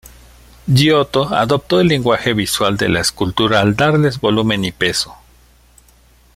[0.65, 5.13] Giotto adoptó el lenguaje visual de la escultura al darles volumen y peso.